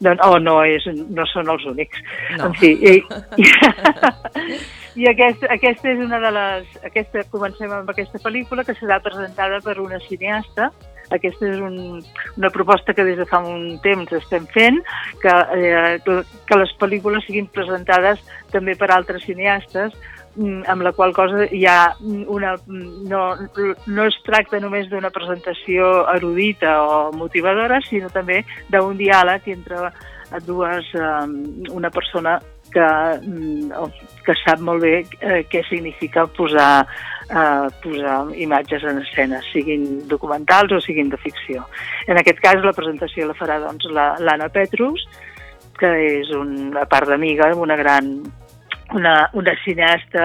Doncs, 0.00 0.20
o 0.26 0.38
no, 0.38 0.64
és, 0.64 0.84
no 1.10 1.26
són 1.26 1.48
els 1.48 1.64
únics. 1.64 1.98
No. 2.36 2.46
En 2.46 2.54
fi, 2.54 2.72
i, 2.72 2.94
i, 3.36 3.44
i 5.02 5.08
aquest, 5.08 5.44
aquesta 5.44 5.90
és 5.90 5.98
una 5.98 6.18
de 6.20 6.30
les... 6.30 6.66
Aquesta, 6.84 7.24
comencem 7.30 7.70
amb 7.72 7.90
aquesta 7.90 8.18
pel·lícula 8.18 8.64
que 8.64 8.74
serà 8.74 9.00
presentada 9.00 9.60
per 9.60 9.78
una 9.80 9.98
cineasta 10.08 10.70
aquesta 11.14 11.48
és 11.48 11.60
un, 11.60 12.00
una 12.36 12.50
proposta 12.50 12.94
que 12.94 13.04
des 13.06 13.18
de 13.20 13.26
fa 13.28 13.42
un 13.44 13.78
temps 13.84 14.12
estem 14.18 14.46
fent, 14.54 14.80
que, 15.22 15.34
eh, 15.58 16.22
que 16.48 16.58
les 16.60 16.72
pel·lícules 16.80 17.26
siguin 17.26 17.50
presentades 17.52 18.22
també 18.52 18.76
per 18.78 18.90
altres 18.90 19.24
cineastes, 19.28 19.92
mm, 20.36 20.62
amb 20.72 20.86
la 20.86 20.92
qual 20.96 21.12
cosa 21.16 21.46
hi 21.50 21.64
ha 21.66 21.94
una, 22.02 22.54
no, 22.68 23.22
no 23.86 24.06
es 24.06 24.16
tracta 24.26 24.60
només 24.60 24.88
d'una 24.90 25.12
presentació 25.14 26.08
erudita 26.14 26.78
o 26.82 27.12
motivadora, 27.12 27.80
sinó 27.88 28.10
també 28.10 28.42
d'un 28.70 28.96
diàleg 28.96 29.52
entre 29.52 29.92
dues, 30.46 30.88
um, 30.96 31.62
una 31.76 31.90
persona 31.90 32.40
que, 32.72 32.88
mm, 33.20 33.72
que 34.24 34.34
sap 34.44 34.60
molt 34.64 34.82
bé 34.82 34.94
eh, 35.20 35.42
què 35.50 35.62
significa 35.68 36.26
posar 36.26 36.86
eh, 37.30 37.68
posar 37.82 38.18
imatges 38.36 38.84
en 38.84 39.02
escena, 39.02 39.40
siguin 39.52 40.06
documentals 40.08 40.72
o 40.72 40.80
siguin 40.80 41.10
de 41.12 41.20
ficció. 41.22 41.66
En 42.06 42.18
aquest 42.18 42.40
cas 42.42 42.62
la 42.64 42.74
presentació 42.76 43.28
la 43.28 43.38
farà 43.38 43.58
doncs, 43.62 43.88
l'Anna 43.92 44.48
Petrus, 44.52 45.06
que 45.78 45.90
és 46.20 46.30
una 46.36 46.86
part 46.86 47.08
d'amiga, 47.10 47.52
una 47.58 47.76
gran 47.76 48.14
una, 48.92 49.30
una 49.32 49.52
cineasta 49.64 50.24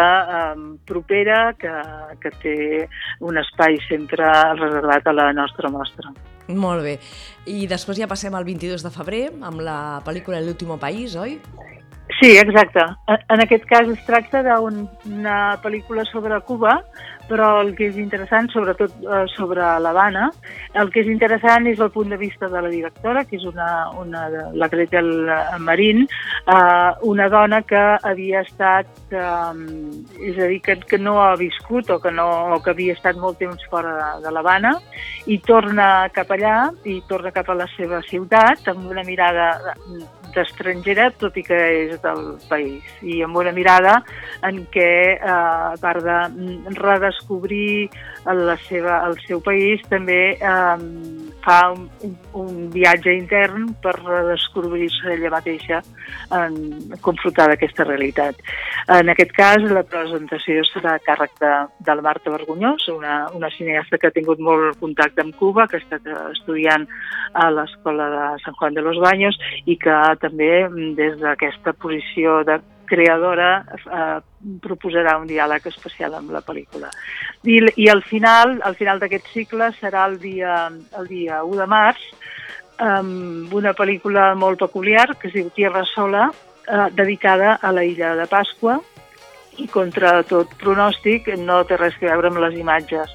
eh, 0.53 0.77
propera 0.85 1.53
que, 1.59 1.71
que 2.19 2.31
té 2.41 2.57
un 3.23 3.39
espai 3.39 3.79
sempre 3.87 4.27
reservat 4.59 5.07
a 5.07 5.15
la 5.15 5.31
nostra 5.33 5.71
mostra. 5.71 6.11
Molt 6.47 6.83
bé. 6.83 6.97
I 7.47 7.65
després 7.67 7.99
ja 7.99 8.07
passem 8.07 8.35
al 8.35 8.47
22 8.47 8.83
de 8.85 8.91
febrer 8.91 9.23
amb 9.43 9.63
la 9.63 9.99
pel·lícula 10.05 10.39
L'último 10.43 10.77
país, 10.79 11.15
oi? 11.19 11.39
Sí, 12.19 12.31
exacte. 12.35 12.81
En 13.29 13.41
aquest 13.43 13.67
cas 13.69 13.89
es 13.93 13.99
tracta 14.07 14.41
d'una 14.41 15.37
pel·lícula 15.61 16.05
sobre 16.09 16.39
Cuba, 16.47 16.79
però 17.27 17.59
el 17.61 17.73
que 17.77 17.89
és 17.91 17.97
interessant, 17.99 18.47
sobretot 18.49 18.93
eh, 19.03 19.25
sobre 19.35 19.65
l'Havana, 19.83 20.29
el 20.81 20.89
que 20.93 21.03
és 21.03 21.11
interessant 21.11 21.67
és 21.69 21.81
el 21.83 21.91
punt 21.93 22.09
de 22.09 22.17
vista 22.17 22.49
de 22.49 22.61
la 22.63 22.71
directora, 22.71 23.25
que 23.27 23.37
és 23.37 23.45
una, 23.45 23.67
una 23.99 24.25
la 24.55 24.69
Gretel 24.71 25.11
Marín, 25.61 26.05
eh, 26.07 26.91
una 27.05 27.27
dona 27.29 27.61
que 27.67 27.83
havia 28.01 28.41
estat, 28.47 28.89
eh, 29.11 30.31
és 30.31 30.39
a 30.39 30.49
dir, 30.49 30.61
que, 30.65 30.79
que 30.87 30.97
no 30.97 31.19
ha 31.21 31.35
viscut 31.37 31.91
o 31.93 31.99
que, 32.01 32.11
no, 32.15 32.27
o 32.55 32.61
que 32.63 32.73
havia 32.73 32.95
estat 32.97 33.19
molt 33.21 33.37
temps 33.43 33.61
fora 33.69 33.93
de, 33.99 34.09
de 34.25 34.33
l'Havana 34.33 34.73
i 35.27 35.37
torna 35.45 36.07
cap 36.15 36.31
allà 36.33 36.71
i 36.87 37.01
torna 37.07 37.35
cap 37.35 37.51
a 37.51 37.61
la 37.61 37.67
seva 37.75 38.01
ciutat 38.07 38.71
amb 38.71 38.87
una 38.89 39.03
mirada 39.05 39.51
d'estrangera, 40.37 41.09
tot 41.19 41.37
i 41.37 41.43
que 41.45 41.57
és 41.83 41.97
del 42.03 42.23
país, 42.49 42.85
i 43.01 43.21
amb 43.25 43.37
una 43.41 43.53
mirada 43.55 43.97
en 44.47 44.63
què, 44.73 44.91
eh, 45.17 45.19
a 45.27 45.75
part 45.81 46.05
de 46.05 46.19
redescobrir 46.77 47.89
la 48.33 48.57
seva, 48.67 49.01
el 49.07 49.15
seu 49.25 49.39
país, 49.43 49.81
també 49.91 50.35
eh, 50.35 50.75
fa 51.45 51.57
un, 51.71 51.87
un 52.35 52.55
viatge 52.73 53.13
intern 53.15 53.69
per 53.83 53.93
redescobrir-se 54.01 55.13
ella 55.15 55.31
mateixa 55.31 55.79
en 56.35 56.57
confrontar 57.05 57.47
aquesta 57.53 57.85
realitat. 57.87 58.39
En 58.91 59.11
aquest 59.13 59.31
cas, 59.35 59.63
la 59.71 59.85
presentació 59.87 60.63
serà 60.67 60.97
a 60.97 61.03
càrrec 61.03 61.35
de, 61.43 61.53
de 61.87 61.95
la 61.95 62.05
Marta 62.05 62.33
Vergonyós, 62.33 62.89
una, 62.91 63.17
una 63.37 63.51
cineasta 63.55 63.99
que 63.99 64.11
ha 64.11 64.15
tingut 64.15 64.43
molt 64.43 64.79
contacte 64.83 65.23
amb 65.23 65.35
Cuba, 65.39 65.67
que 65.67 65.79
ha 65.79 65.83
estat 65.83 66.07
estudiant 66.33 66.87
a 67.33 67.49
l'escola 67.51 68.09
de 68.13 68.25
Sant 68.43 68.57
Juan 68.59 68.75
de 68.75 68.83
los 68.83 68.99
Baños 69.03 69.39
i 69.65 69.77
que 69.79 69.97
també 70.23 70.51
des 70.99 71.19
d'aquesta 71.21 71.75
posició 71.79 72.41
de 72.47 72.59
creadora 72.87 73.51
eh, 73.67 74.17
proposarà 74.63 75.17
un 75.19 75.27
diàleg 75.29 75.67
especial 75.69 76.17
amb 76.17 76.33
la 76.33 76.41
pel·lícula. 76.45 76.89
I, 77.43 77.59
i 77.83 77.87
al 77.91 78.03
final, 78.07 78.57
al 78.65 78.75
final 78.79 78.99
d'aquest 79.03 79.29
cicle 79.33 79.71
serà 79.79 80.07
el 80.09 80.17
dia, 80.23 80.67
el 80.99 81.07
dia 81.11 81.43
1 81.45 81.61
de 81.61 81.69
març 81.69 82.09
amb 82.77 83.53
una 83.57 83.73
pel·lícula 83.73 84.33
molt 84.37 84.59
peculiar 84.61 85.07
que 85.17 85.29
es 85.29 85.33
diu 85.33 85.49
Tierra 85.53 85.83
Sola, 85.93 86.29
eh, 86.67 86.87
dedicada 86.93 87.57
a 87.61 87.71
la 87.73 87.83
illa 87.85 88.15
de 88.15 88.27
Pasqua 88.29 88.79
i 89.57 89.67
contra 89.71 90.21
tot 90.27 90.53
pronòstic 90.61 91.29
no 91.41 91.63
té 91.67 91.77
res 91.79 91.97
a 92.01 92.05
veure 92.05 92.31
amb 92.31 92.41
les 92.43 92.57
imatges 92.59 93.13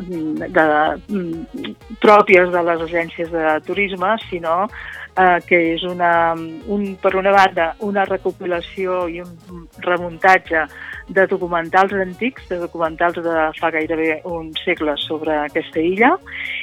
mm, 0.00 0.50
de, 0.56 0.66
mm, 1.08 1.74
pròpies 2.02 2.50
de 2.54 2.62
les 2.68 2.84
agències 2.88 3.30
de 3.32 3.54
turisme, 3.66 4.14
sinó 4.28 4.64
eh, 4.66 5.38
que 5.46 5.60
és 5.74 5.84
una, 5.86 6.34
un, 6.34 6.86
per 7.00 7.14
una 7.20 7.34
banda 7.34 7.72
una 7.86 8.06
recopilació 8.08 9.04
i 9.08 9.20
un 9.24 9.66
remuntatge 9.84 10.66
de 11.08 11.26
documentals 11.26 11.92
antics, 11.92 12.48
de 12.48 12.58
documentals 12.62 13.18
de 13.22 13.34
fa 13.58 13.70
gairebé 13.74 14.20
un 14.24 14.52
segle 14.62 14.96
sobre 15.02 15.36
aquesta 15.36 15.80
illa, 15.80 16.14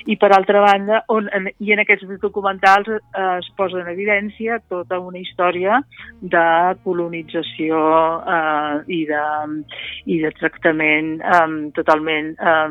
i 0.09 0.17
per 0.17 0.31
altra 0.33 0.63
banda, 0.63 1.03
on, 1.13 1.29
en, 1.35 1.51
i 1.59 1.73
en 1.75 1.83
aquests 1.83 2.09
documentals 2.23 2.89
eh, 2.89 3.01
es 3.37 3.51
posa 3.57 3.81
en 3.83 3.91
evidència 3.91 4.59
tota 4.71 4.99
una 4.99 5.21
història 5.21 5.81
de 6.21 6.47
colonització 6.85 7.85
eh, 8.25 8.81
i, 8.87 9.03
de, 9.09 9.23
i 10.09 10.19
de 10.25 10.33
tractament 10.39 11.17
eh, 11.21 11.47
totalment 11.77 12.35
eh, 12.35 12.69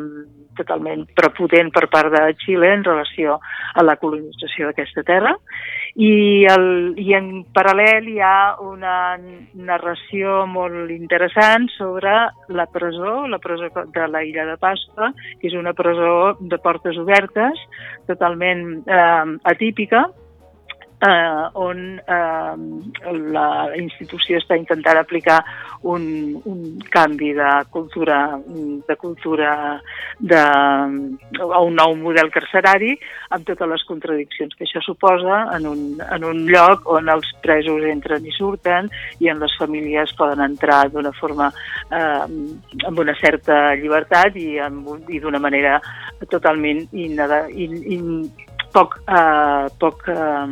totalment 0.58 1.06
prepotent 1.16 1.70
per 1.72 1.86
part 1.92 2.12
de 2.12 2.22
Xile 2.42 2.72
en 2.74 2.82
relació 2.84 3.38
a 3.74 3.84
la 3.86 3.96
colonització 4.00 4.68
d'aquesta 4.68 5.04
terra 5.06 5.36
i, 5.94 6.46
el, 6.50 6.94
i 7.00 7.14
en 7.16 7.30
paral·lel 7.54 8.08
hi 8.10 8.18
ha 8.22 8.56
una 8.62 9.18
narració 9.54 10.44
molt 10.46 10.90
interessant 10.94 11.68
sobre 11.76 12.12
la 12.48 12.66
presó, 12.70 13.26
la 13.26 13.40
presó 13.42 13.70
de 13.94 14.08
la 14.08 14.22
illa 14.24 14.46
de 14.46 14.56
Pasqua, 14.60 15.12
que 15.40 15.50
és 15.50 15.58
una 15.58 15.74
presó 15.74 16.36
de 16.40 16.58
portes 16.62 16.98
obertes, 17.00 17.58
totalment 18.06 18.82
eh, 18.86 19.38
atípica, 19.50 20.08
eh, 21.00 21.48
on 21.54 22.00
eh, 22.00 22.54
la 23.32 23.48
institució 23.78 24.38
està 24.40 24.56
intentant 24.58 25.00
aplicar 25.00 25.40
un, 25.82 26.02
un 26.44 26.78
canvi 26.92 27.32
de 27.32 27.50
cultura, 27.70 28.38
de 28.46 28.96
cultura 28.96 29.80
de, 30.18 30.40
a 30.40 31.60
un 31.64 31.78
nou 31.78 31.94
model 31.96 32.28
carcerari 32.32 32.92
amb 33.32 33.46
totes 33.48 33.70
les 33.70 33.84
contradiccions 33.88 34.52
que 34.56 34.66
això 34.66 34.82
suposa 34.84 35.46
en 35.56 35.66
un, 35.70 35.80
en 36.04 36.26
un 36.28 36.44
lloc 36.50 36.84
on 36.90 37.08
els 37.08 37.30
presos 37.40 37.86
entren 37.88 38.26
i 38.26 38.34
surten 38.36 38.90
i 39.20 39.32
en 39.32 39.40
les 39.40 39.56
famílies 39.58 40.12
poden 40.18 40.44
entrar 40.44 40.82
d'una 40.92 41.14
forma 41.16 41.48
eh, 41.88 42.28
amb 42.90 43.00
una 43.00 43.16
certa 43.20 43.74
llibertat 43.80 44.36
i, 44.36 44.58
amb, 44.60 45.08
i 45.08 45.20
d'una 45.22 45.40
manera 45.40 45.78
totalment 46.28 46.84
in, 46.92 47.16
in, 47.56 47.76
in, 47.96 48.06
poc, 48.72 48.98
eh, 49.08 49.66
poc, 49.78 50.08
eh, 50.08 50.46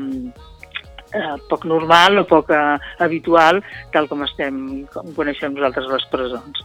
eh, 1.14 1.37
poc 1.48 1.64
normal 1.64 2.22
o 2.22 2.25
poc 2.28 2.50
eh, 2.50 2.78
habitual, 3.04 3.62
tal 3.92 4.08
com 4.08 4.25
estem, 4.26 4.87
com 4.92 5.12
coneixem 5.16 5.54
nosaltres 5.54 5.88
les 5.92 6.08
presons. 6.12 6.64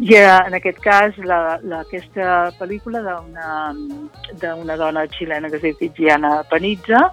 I 0.00 0.14
eh, 0.16 0.38
en 0.46 0.56
aquest 0.58 0.80
cas, 0.84 1.18
la, 1.28 1.58
la, 1.62 1.82
aquesta 1.86 2.52
pel·lícula 2.58 3.02
d'una 3.02 4.76
dona 4.80 5.06
xilena 5.16 5.50
que 5.50 5.60
es 5.60 5.66
diu 5.66 5.76
Tiziana 5.80 6.38
Panizza 6.50 7.04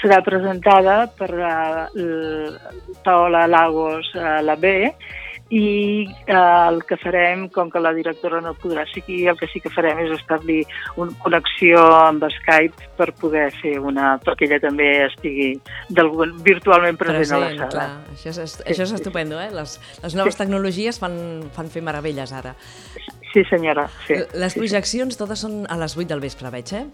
serà 0.00 0.22
presentada 0.24 1.04
per 1.18 1.30
eh, 1.34 2.48
Paola 3.04 3.46
Lagos 3.50 4.10
eh, 4.16 4.40
la 4.42 4.56
B, 4.56 4.74
i 5.50 6.06
eh, 6.26 6.34
el 6.34 6.80
que 6.88 6.96
farem, 6.96 7.48
com 7.52 7.70
que 7.70 7.80
la 7.82 7.92
directora 7.92 8.40
no 8.40 8.54
podrà 8.56 8.86
ser 8.88 9.02
aquí, 9.02 9.26
el 9.28 9.36
que 9.38 9.48
sí 9.52 9.60
que 9.60 9.72
farem 9.72 10.00
és 10.06 10.14
establir 10.16 10.62
una 11.00 11.12
connexió 11.22 11.82
amb 12.00 12.24
Skype 12.38 12.88
per 12.98 13.10
poder 13.20 13.50
fer 13.60 13.76
una... 13.78 14.14
perquè 14.24 14.48
ella 14.48 14.60
també 14.62 14.88
estigui 15.04 15.52
virtualment 16.46 16.96
present, 17.00 17.20
present 17.20 17.36
a 17.36 17.42
la 17.44 17.50
sala. 17.58 17.72
Clar. 17.74 17.88
Això 18.14 18.32
és, 18.32 18.56
això 18.64 18.88
és 18.88 18.94
estupendo, 18.96 19.40
eh? 19.40 19.50
Les, 19.54 19.76
les 20.02 20.16
noves 20.16 20.34
sí. 20.36 20.42
tecnologies 20.44 21.00
fan, 21.02 21.18
fan 21.54 21.68
fer 21.72 21.84
meravelles 21.84 22.32
ara. 22.32 22.54
Sí, 23.34 23.42
senyora. 23.50 23.88
Sí, 24.06 24.14
les 24.14 24.54
sí, 24.54 24.60
projeccions 24.60 25.16
sí. 25.16 25.18
totes 25.18 25.40
són 25.42 25.64
a 25.66 25.76
les 25.80 25.96
8 25.98 26.06
del 26.12 26.22
vespre, 26.22 26.52
veig, 26.54 26.70
eh? 26.78 26.84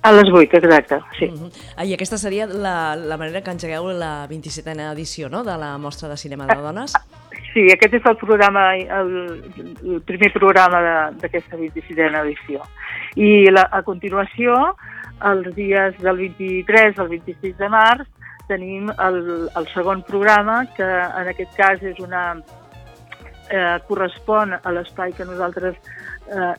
A 0.00 0.14
les 0.16 0.30
8, 0.32 0.56
exacte, 0.62 0.98
sí. 1.18 1.28
Uh 1.28 1.44
-huh. 1.44 1.50
ah, 1.76 1.84
I 1.84 1.92
aquesta 1.92 2.16
seria 2.18 2.46
la, 2.46 2.96
la 2.96 3.18
manera 3.18 3.42
que 3.42 3.50
engegueu 3.50 3.92
la 3.92 4.26
27a 4.26 4.92
edició, 4.92 5.28
no?, 5.28 5.44
de 5.44 5.56
la 5.58 5.76
mostra 5.78 6.08
de 6.08 6.16
cinema 6.16 6.46
de 6.46 6.56
dones. 6.56 6.94
Sí, 7.54 7.68
aquest 7.70 7.92
és 8.00 8.06
el 8.10 8.16
programa, 8.18 8.64
el, 8.74 9.12
el 9.86 10.00
primer 10.02 10.32
programa 10.34 10.80
d'aquesta 11.20 11.54
26a 11.54 12.24
edició. 12.24 12.64
I 13.14 13.46
la, 13.54 13.68
a 13.70 13.84
continuació, 13.86 14.56
els 15.30 15.52
dies 15.54 15.94
del 16.02 16.18
23 16.18 16.98
al 16.98 17.12
26 17.12 17.54
de 17.60 17.68
març, 17.70 18.10
tenim 18.48 18.90
el, 18.90 19.20
el 19.54 19.70
segon 19.70 20.02
programa, 20.02 20.64
que 20.74 20.84
en 20.84 21.30
aquest 21.30 21.54
cas 21.56 21.82
és 21.94 22.02
una... 22.02 22.26
Eh, 23.44 23.76
correspon 23.86 24.54
a 24.56 24.70
l'espai 24.72 25.12
que 25.12 25.26
nosaltres 25.28 25.74
eh, 25.76 26.54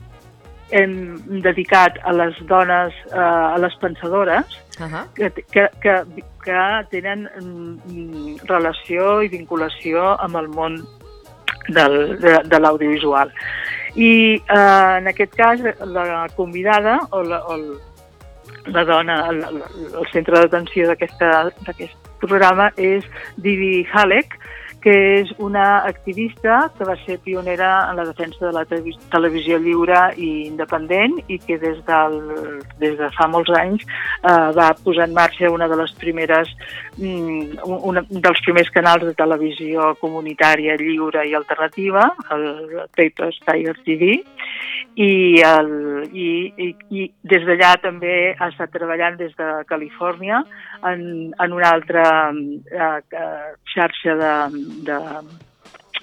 hem 0.72 1.18
dedicat 1.44 1.98
a 2.04 2.14
les 2.14 2.38
dones, 2.50 2.94
eh, 3.12 3.18
a 3.20 3.58
les 3.62 3.76
pensadores, 3.82 4.46
uh 4.80 4.86
-huh. 4.86 5.06
que, 5.14 5.32
que, 5.52 5.70
que, 5.82 5.96
que 6.44 6.86
tenen 6.90 7.30
mm, 7.40 8.38
relació 8.48 9.22
i 9.22 9.28
vinculació 9.28 10.16
amb 10.20 10.36
el 10.36 10.48
món 10.48 10.84
del, 11.68 12.20
de, 12.20 12.40
de 12.46 12.60
l'audiovisual. 12.60 13.32
I 13.96 14.36
eh, 14.36 14.98
en 14.98 15.08
aquest 15.08 15.36
cas 15.36 15.60
la 15.86 16.28
convidada 16.36 17.00
o 17.12 17.24
la, 17.24 17.40
o 17.46 17.58
la 18.66 18.84
dona, 18.84 19.30
el, 19.30 19.44
el 20.00 20.08
centre 20.12 20.40
d'atenció 20.40 20.88
d'aquest 20.88 21.22
programa 22.20 22.72
és 22.78 23.06
Didi 23.38 23.86
Halek, 23.92 24.38
que 24.86 24.94
és 25.24 25.32
una 25.42 25.80
activista 25.90 26.70
que 26.78 26.86
va 26.86 26.94
ser 27.08 27.18
pionera 27.26 27.90
en 27.90 27.98
la 27.98 28.04
defensa 28.06 28.46
de 28.46 28.52
la 28.54 28.62
televisió 28.70 29.58
lliure 29.58 30.12
i 30.22 30.46
independent 30.46 31.16
i 31.26 31.40
que 31.42 31.58
des, 31.58 31.80
del, 31.88 32.20
des 32.78 32.94
de 33.00 33.10
fa 33.18 33.26
molts 33.34 33.50
anys 33.58 33.82
eh, 33.82 34.52
va 34.54 34.68
posar 34.86 35.08
en 35.10 35.16
marxa 35.18 35.50
una 35.50 35.66
de 35.72 35.80
les 35.80 35.96
primeres 35.98 36.54
mm, 37.00 37.66
un 37.66 37.98
dels 38.12 38.44
primers 38.46 38.70
canals 38.78 39.08
de 39.10 39.16
televisió 39.18 39.96
comunitària 40.04 40.78
lliure 40.78 41.26
i 41.26 41.34
alternativa, 41.34 42.12
el 42.38 42.46
Papers 42.94 43.42
Tiger 43.42 43.74
TV, 43.88 44.20
i, 44.96 45.42
el, 45.42 45.72
i, 46.14 46.30
i, 46.62 46.70
i 46.94 47.10
des 47.26 47.44
d'allà 47.50 47.74
també 47.82 48.36
ha 48.38 48.52
estat 48.52 48.72
treballant 48.72 49.18
des 49.18 49.34
de 49.36 49.50
Califòrnia 49.68 50.44
en, 50.92 51.34
en 51.40 51.54
una 51.54 51.70
altra 51.70 52.32
eh, 52.32 53.02
eh 53.12 53.56
xarxa 53.74 54.16
de, 54.16 54.34
de, 54.88 55.00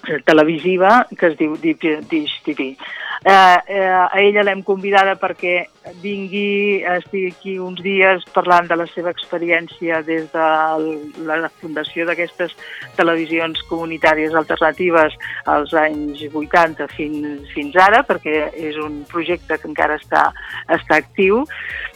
de 0.09 0.21
televisiva 0.27 1.07
que 1.19 1.33
es 1.33 1.39
diu 1.39 1.57
Dish 1.57 2.43
TV. 2.45 2.73
Eh, 3.25 3.59
eh, 3.69 3.87
a 3.87 4.19
ella 4.21 4.43
l'hem 4.43 4.63
convidada 4.67 5.15
perquè 5.17 5.69
vingui, 6.03 6.83
estigui 6.87 7.31
aquí 7.33 7.57
uns 7.59 7.83
dies 7.83 8.25
parlant 8.35 8.69
de 8.71 8.77
la 8.79 8.87
seva 8.93 9.11
experiència 9.11 10.03
des 10.07 10.29
de 10.33 10.49
la 11.27 11.51
fundació 11.61 12.07
d'aquestes 12.07 12.55
televisions 12.99 13.63
comunitàries 13.71 14.35
alternatives 14.39 15.17
als 15.47 15.75
anys 15.75 16.23
80 16.33 16.89
fins, 16.97 17.49
fins 17.55 17.77
ara, 17.77 18.03
perquè 18.07 18.51
és 18.55 18.79
un 18.79 19.03
projecte 19.11 19.59
que 19.59 19.71
encara 19.71 19.99
està, 20.01 20.29
està 20.71 21.01
actiu, 21.03 21.43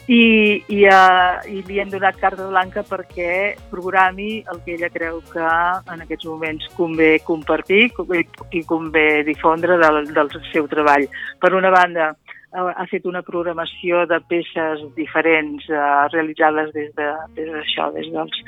i, 0.07 0.63
i, 0.71 0.85
uh, 0.87 1.43
i 1.51 1.63
li 1.67 1.81
hem 1.83 1.91
donat 1.91 2.19
carta 2.21 2.47
blanca 2.47 2.85
perquè 2.87 3.57
programi 3.73 4.45
el 4.53 4.61
que 4.63 4.77
ella 4.77 4.91
creu 4.95 5.19
que 5.33 5.43
en 5.43 6.05
aquests 6.05 6.29
moments 6.31 6.69
convé 6.77 7.17
compartir 7.27 7.89
i, 7.91 8.63
convé 8.63 9.25
difondre 9.27 9.79
del, 9.83 10.05
del 10.15 10.31
seu 10.53 10.69
treball. 10.71 11.09
Per 11.43 11.53
una 11.59 11.73
banda, 11.75 12.13
ha 12.57 12.87
fet 12.91 13.07
una 13.09 13.23
programació 13.27 14.05
de 14.11 14.19
peces 14.31 14.83
diferents 14.97 15.67
uh, 15.69 16.07
realitzades 16.13 16.73
des 16.75 16.91
de, 16.97 17.09
des 17.37 17.53
d'això, 17.53 17.91
des 17.97 18.09
dels, 18.15 18.43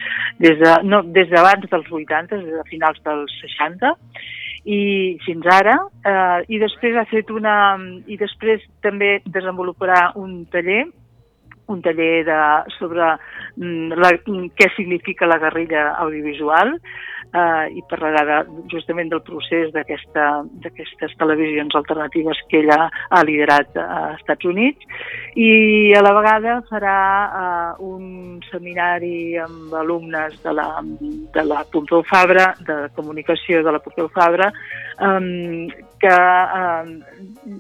des 0.45 0.59
de, 0.63 0.75
no, 0.89 1.03
des 1.03 1.29
d'abans 1.33 1.69
dels 1.71 1.91
80, 1.93 2.37
des 2.37 2.59
de 2.59 2.67
finals 2.71 3.01
dels 3.05 3.35
60, 3.45 3.95
i 4.69 5.19
fins 5.25 5.47
ara, 5.49 5.77
eh, 6.05 6.41
i 6.53 6.59
després 6.61 6.97
ha 6.99 7.07
fet 7.09 7.31
una, 7.33 7.79
i 8.11 8.19
després 8.21 8.65
també 8.85 9.19
desenvoluparà 9.25 10.11
un 10.21 10.43
taller 10.53 10.87
un 11.69 11.83
taller 11.85 12.25
de, 12.25 12.39
sobre 12.79 13.05
mm, 13.57 13.97
la, 14.01 14.13
què 14.57 14.71
significa 14.75 15.29
la 15.29 15.39
guerrilla 15.43 15.91
audiovisual 16.05 16.75
eh, 17.33 17.67
i 17.79 17.83
parlarà 17.91 18.25
de, 18.27 18.63
justament 18.73 19.11
del 19.13 19.23
procés 19.27 19.71
d'aquestes 19.75 21.17
televisions 21.21 21.77
alternatives 21.79 22.41
que 22.49 22.63
ella 22.63 22.89
ha 22.89 23.23
liderat 23.27 23.77
a 23.77 24.15
Estats 24.17 24.49
Units. 24.49 24.85
I 25.37 25.95
a 25.99 26.03
la 26.05 26.15
vegada 26.17 26.59
farà 26.71 26.99
eh, 27.29 27.85
un 27.85 28.41
seminari 28.51 29.37
amb 29.39 29.75
alumnes 29.75 30.39
de 30.45 30.55
la, 30.57 30.69
de 30.83 31.47
la 31.47 31.65
Pompeu 31.73 32.05
Fabra, 32.09 32.53
de 32.67 32.81
comunicació 32.97 33.63
de 33.65 33.75
la 33.75 33.83
Pompeu 33.85 34.11
Fabra, 34.15 34.53
eh, 35.01 35.69
que, 35.99 36.09
eh, 36.09 37.01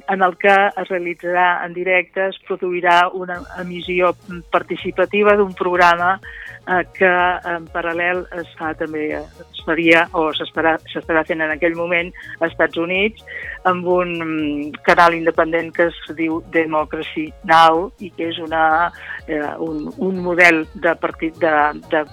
en 0.08 0.22
el 0.22 0.36
que 0.38 0.54
es 0.76 0.88
realitzarà 0.88 1.64
en 1.66 1.74
directe, 1.74 2.28
es 2.28 2.38
produirà 2.46 3.08
una 3.12 3.40
emissió 3.60 4.14
participativa 4.50 5.34
d'un 5.36 5.54
programa 5.54 6.20
eh, 6.68 6.84
que 6.94 7.10
en 7.52 7.66
paral·lel 7.72 8.24
es 8.38 8.50
fa 8.58 8.72
també, 8.78 9.08
es 9.18 9.62
faria 9.66 10.06
o 10.16 10.28
s'estarà 10.36 11.24
fent 11.26 11.42
en 11.44 11.54
aquell 11.54 11.76
moment 11.78 12.12
als 12.38 12.52
Estats 12.52 12.78
Units 12.78 13.24
amb 13.68 13.86
un 13.90 14.14
mm, 14.18 14.84
canal 14.86 15.16
independent 15.18 15.72
que 15.74 15.88
es 15.90 15.98
diu 16.16 16.40
Democracy 16.54 17.28
Now 17.48 17.88
i 17.98 18.12
que 18.14 18.30
és 18.30 18.38
una, 18.44 18.92
eh, 19.26 19.42
un, 19.58 19.88
un 19.96 20.22
model 20.24 20.64
de, 20.74 20.94
partit, 21.00 21.36
de, 21.42 21.54
de 21.90 22.04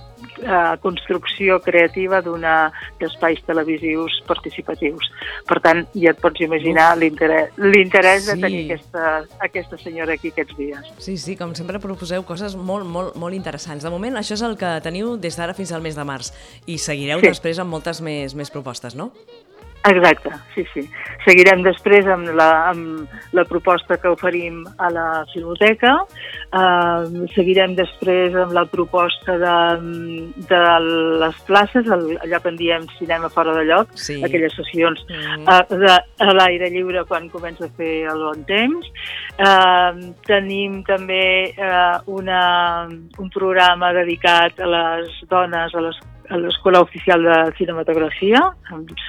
eh, 0.41 0.75
construcció 0.83 1.59
creativa 1.63 2.21
d'espais 2.25 3.41
televisius 3.47 4.17
participatius. 4.27 5.09
Per 5.47 5.59
tant, 5.63 5.83
ja 5.93 6.13
et 6.13 6.21
pots 6.21 6.41
imaginar 6.41 6.93
l'interès 6.97 7.53
sí. 7.55 8.31
de 8.31 8.37
tenir 8.41 8.61
aquesta, 8.65 9.05
aquesta 9.45 9.79
senyora 9.81 10.17
aquí 10.17 10.33
aquests 10.33 10.57
dies. 10.57 10.91
Sí, 10.99 11.17
sí, 11.21 11.37
com 11.39 11.55
sempre 11.57 11.81
proposeu 11.83 12.25
coses 12.27 12.55
molt, 12.55 12.87
molt, 12.87 13.15
molt 13.19 13.37
interessants. 13.37 13.85
De 13.85 13.93
moment, 13.93 14.17
això 14.19 14.37
és 14.37 14.45
el 14.45 14.57
que 14.59 14.77
teniu 14.85 15.15
des 15.21 15.37
d'ara 15.37 15.57
fins 15.57 15.73
al 15.75 15.83
mes 15.85 15.97
de 15.97 16.07
març 16.07 16.31
i 16.65 16.79
seguireu 16.81 17.21
sí. 17.21 17.29
després 17.29 17.59
amb 17.61 17.71
moltes 17.71 18.01
més, 18.01 18.35
més 18.35 18.51
propostes, 18.53 18.95
no? 18.95 19.11
Exacte, 19.85 20.31
sí, 20.55 20.63
sí. 20.73 20.81
Seguirem 21.25 21.61
després 21.65 22.07
amb 22.09 22.31
la, 22.37 22.47
amb 22.71 23.11
la 23.37 23.43
proposta 23.45 23.99
que 24.01 24.09
oferim 24.09 24.63
a 24.81 24.89
la 24.93 25.05
Filmoteca, 25.29 25.91
eh, 26.49 27.27
seguirem 27.35 27.75
després 27.77 28.33
amb 28.45 28.55
la 28.57 28.63
proposta 28.71 29.35
de, 29.41 29.57
de 30.49 30.61
les 31.21 31.37
places, 31.45 31.91
allò 31.91 32.39
que 32.41 32.53
en 32.53 32.57
diem 32.57 32.87
cinema 32.97 33.29
fora 33.29 33.53
de 33.59 33.67
lloc, 33.69 33.93
sí. 33.93 34.17
aquelles 34.25 34.57
sessions 34.57 35.05
mm. 35.05 35.45
eh, 35.53 35.77
de, 35.85 35.93
a 36.25 36.33
l'aire 36.33 36.71
lliure 36.73 37.05
quan 37.05 37.29
comença 37.29 37.69
a 37.69 37.73
fer 37.77 38.07
el 38.09 38.25
bon 38.25 38.41
temps. 38.49 38.89
Eh, 39.37 40.09
tenim 40.25 40.81
també 40.89 41.53
eh, 41.53 41.93
una, 42.09 42.41
un 42.89 43.31
programa 43.37 43.93
dedicat 44.01 44.65
a 44.65 44.73
les 44.73 45.13
dones, 45.29 45.77
a 45.77 45.87
les 45.89 46.03
a 46.29 46.37
l'Escola 46.37 46.81
Oficial 46.81 47.23
de 47.23 47.37
Cinematografia, 47.57 48.41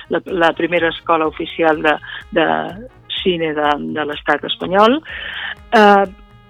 la, 0.09 0.21
la 0.27 0.53
primera 0.53 0.91
escola 0.91 1.27
oficial 1.27 1.83
de, 1.83 1.97
de 2.37 2.47
cine 3.23 3.53
de, 3.55 3.71
de 3.97 4.05
l'estat 4.07 4.45
espanyol. 4.49 5.01
Eh, 5.77 6.05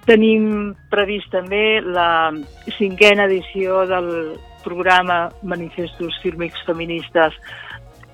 tenim 0.07 0.75
previst 0.91 1.31
també 1.35 1.81
la 1.83 2.33
cinquena 2.79 3.27
edició 3.27 3.85
del 3.91 4.11
programa 4.67 5.27
Manifestos 5.43 6.19
Fílmics 6.23 6.63
Feministes 6.67 7.35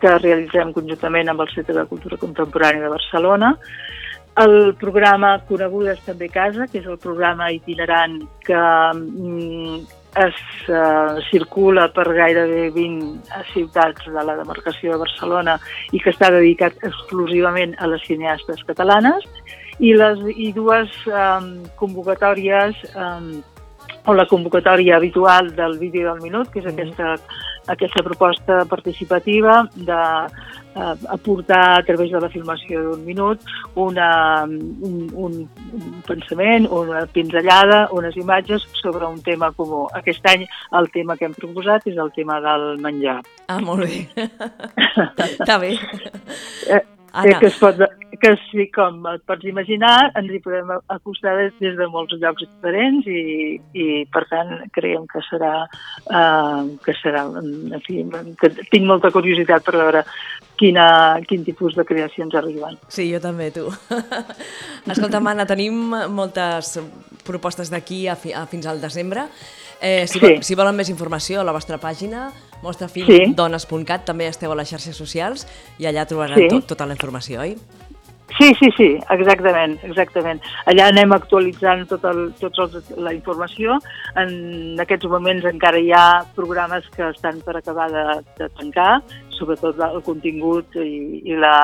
que 0.03 0.19
realitzem 0.19 0.73
conjuntament 0.75 1.31
amb 1.31 1.45
el 1.45 1.51
Centre 1.55 1.77
de 1.79 1.89
Cultura 1.89 2.19
Contemporània 2.21 2.83
de 2.85 2.93
Barcelona. 2.93 3.55
El 4.43 4.73
programa 4.81 5.37
Conegudes 5.49 6.01
també 6.07 6.31
casa, 6.33 6.67
que 6.67 6.81
és 6.81 6.89
el 6.89 6.99
programa 6.99 7.51
itinerant 7.53 8.17
que 8.47 8.63
mm, 8.97 9.83
es 10.21 10.37
uh, 10.69 11.17
circula 11.31 11.87
per 11.95 12.05
gairebé 12.13 12.69
20 12.75 13.45
ciutats 13.53 14.05
de 14.05 14.25
la 14.25 14.37
demarcació 14.37 14.93
de 14.93 15.03
Barcelona 15.05 15.57
i 15.93 16.01
que 16.03 16.13
està 16.13 16.29
dedicat 16.35 16.77
exclusivament 16.85 17.73
a 17.79 17.89
les 17.89 18.05
cineastes 18.05 18.61
catalanes 18.69 19.25
i, 19.79 19.95
les, 19.97 20.21
i 20.37 20.53
dues 20.53 20.93
um, 21.09 21.55
convocatòries 21.81 22.77
um, 22.93 23.41
o 24.05 24.15
la 24.15 24.27
convocatòria 24.27 24.97
habitual 24.97 25.55
del 25.55 25.79
vídeo 25.79 26.11
del 26.11 26.23
minut, 26.23 26.51
que 26.51 26.61
és 26.61 26.67
mm. 26.67 26.75
aquesta, 26.75 27.17
aquesta 27.73 28.03
proposta 28.03 28.65
participativa 28.69 29.63
de 29.75 30.03
eh, 30.75 30.95
aportar 31.09 31.81
a 31.81 31.83
través 31.83 32.11
de 32.11 32.21
la 32.21 32.31
filmació 32.33 32.83
d'un 32.87 33.05
minut 33.05 33.43
una, 33.75 34.45
un, 34.45 35.11
un, 35.13 35.37
un 35.73 36.01
pensament, 36.07 36.69
una 36.71 37.05
pinzellada, 37.07 37.89
unes 37.93 38.17
imatges 38.17 38.67
sobre 38.81 39.07
un 39.07 39.21
tema 39.23 39.53
comú. 39.57 39.87
Aquest 39.99 40.27
any 40.29 40.47
el 40.79 40.91
tema 40.95 41.17
que 41.17 41.29
hem 41.29 41.37
proposat 41.37 41.87
és 41.91 41.99
el 41.99 42.13
tema 42.17 42.41
del 42.45 42.81
menjar. 42.83 43.21
Ah, 43.49 43.61
molt 43.61 43.87
bé. 43.87 44.07
Està 45.29 45.61
bé. 45.63 45.77
Eh, 47.13 47.19
Anna. 47.19 47.39
que 47.41 47.47
es 47.47 47.57
pot, 47.61 47.77
que 48.23 48.31
sí, 48.49 48.71
com 48.73 49.03
et 49.11 49.21
pots 49.29 49.45
imaginar, 49.45 50.13
ens 50.17 50.31
hi 50.33 50.39
podem 50.41 50.71
acostar 50.95 51.35
des, 51.37 51.53
des 51.61 51.75
de 51.77 51.89
molts 51.93 52.17
llocs 52.17 52.47
diferents 52.47 53.05
i, 53.05 53.59
i 53.77 53.87
per 54.09 54.23
tant 54.31 54.55
creiem 54.73 55.05
que 55.11 55.21
serà, 55.27 55.53
uh, 56.09 56.63
que 56.81 56.97
serà 57.03 57.27
en 57.43 57.77
fi, 57.85 58.01
que 58.41 58.53
tinc 58.73 58.89
molta 58.89 59.13
curiositat 59.13 59.67
per 59.67 59.77
veure 59.77 60.05
quina, 60.57 60.87
quin 61.29 61.45
tipus 61.45 61.77
de 61.77 61.85
creacions 61.85 62.33
arriben. 62.39 62.81
Sí, 62.89 63.11
jo 63.13 63.21
també, 63.21 63.51
tu. 63.53 63.69
Escolta, 64.93 65.21
Anna, 65.21 65.45
tenim 65.49 65.93
moltes 66.17 66.79
propostes 67.27 67.71
d'aquí 67.73 68.07
a, 68.09 68.17
fi, 68.17 68.33
a 68.35 68.47
fins 68.51 68.67
al 68.67 68.81
desembre. 68.83 69.27
Eh, 69.83 70.07
si, 70.07 70.21
sí. 70.23 70.37
si 70.47 70.55
volen 70.59 70.77
més 70.79 70.91
informació, 70.93 71.41
a 71.43 71.47
la 71.47 71.55
vostra 71.55 71.79
pàgina, 71.83 72.29
mostrafilmdones.cat, 72.63 74.05
també 74.07 74.29
esteu 74.31 74.53
a 74.55 74.59
les 74.59 74.71
xarxes 74.71 74.99
socials 74.99 75.47
i 75.83 75.91
allà 75.91 76.07
trobaran 76.07 76.39
sí. 76.39 76.51
tot, 76.53 76.69
tota 76.75 76.87
la 76.87 76.95
informació, 76.95 77.43
oi? 77.43 77.57
Sí, 78.39 78.53
sí, 78.59 78.69
sí, 78.77 78.87
exactament, 79.13 79.75
exactament. 79.85 80.41
Allà 80.71 80.87
anem 80.91 81.13
actualitzant 81.15 81.85
tot 81.91 82.05
el, 82.09 82.21
tots 82.41 82.63
els, 82.65 82.93
la 82.97 83.13
informació. 83.15 83.77
En 84.19 84.81
aquests 84.83 85.09
moments 85.11 85.45
encara 85.51 85.81
hi 85.81 85.91
ha 85.93 86.23
programes 86.37 86.87
que 86.97 87.09
estan 87.11 87.43
per 87.45 87.59
acabar 87.59 87.91
de, 87.93 88.05
de 88.39 88.49
tancar, 88.57 89.03
sobretot 89.37 89.81
el 89.89 90.01
contingut 90.07 90.79
i, 90.81 91.21
i, 91.27 91.37
la, 91.37 91.57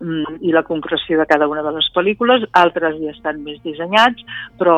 mm, 0.00 0.38
i 0.46 0.54
la 0.54 0.64
concreció 0.68 1.18
de 1.18 1.26
cada 1.30 1.48
una 1.50 1.64
de 1.66 1.74
les 1.78 1.88
pel·lícules. 1.96 2.46
Altres 2.60 3.00
ja 3.00 3.14
estan 3.14 3.42
més 3.46 3.58
dissenyats, 3.64 4.22
però 4.60 4.76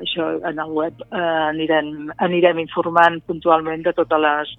això 0.00 0.34
en 0.50 0.60
el 0.60 0.74
web 0.76 1.06
eh, 1.08 1.22
anirem, 1.54 2.12
anirem 2.28 2.60
informant 2.66 3.22
puntualment 3.30 3.86
de 3.86 3.96
totes 3.96 4.22
les, 4.28 4.52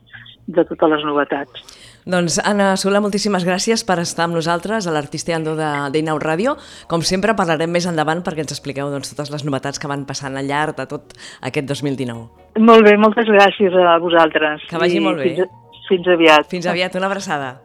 de 0.48 0.66
totes 0.72 0.96
les 0.96 1.06
novetats. 1.06 1.68
Doncs 2.08 2.38
Anna 2.40 2.70
Sola, 2.80 3.02
moltíssimes 3.04 3.44
gràcies 3.44 3.82
per 3.84 3.98
estar 4.00 4.30
amb 4.30 4.38
nosaltres 4.38 4.86
a 4.88 4.94
l'Artisteando 4.96 5.58
d'Inau 5.92 6.22
Ràdio. 6.24 6.54
Com 6.88 7.04
sempre 7.04 7.36
parlarem 7.36 7.68
més 7.68 7.84
endavant 7.90 8.22
perquè 8.24 8.46
ens 8.46 8.56
expliqueu 8.56 8.88
doncs, 8.94 9.12
totes 9.12 9.34
les 9.34 9.44
novetats 9.44 9.76
que 9.76 9.92
van 9.92 10.06
passant 10.08 10.40
al 10.40 10.48
llarg 10.48 10.80
de 10.80 10.88
tot 10.88 11.18
aquest 11.44 11.68
2019. 11.68 12.64
Molt 12.64 12.88
bé, 12.88 12.96
moltes 12.96 13.28
gràcies 13.28 13.76
a 13.76 14.00
vosaltres. 14.00 14.64
Que 14.72 14.80
vagi 14.80 15.02
I 15.02 15.04
molt 15.04 15.20
bé. 15.20 15.34
Fins, 15.36 15.80
fins 15.92 16.12
aviat. 16.16 16.48
Fins 16.48 16.72
aviat, 16.72 16.96
una 16.96 17.12
abraçada. 17.12 17.58